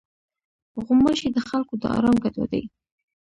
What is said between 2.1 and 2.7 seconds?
ګډوډوي.